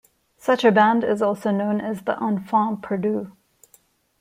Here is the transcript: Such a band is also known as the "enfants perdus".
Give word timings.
Such 0.39 0.65
a 0.65 0.71
band 0.71 1.03
is 1.03 1.21
also 1.21 1.51
known 1.51 1.79
as 1.79 2.01
the 2.01 2.17
"enfants 2.19 2.81
perdus". 2.81 3.31